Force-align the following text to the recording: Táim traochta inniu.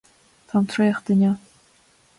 Táim 0.53 0.65
traochta 0.71 1.15
inniu. 1.19 1.35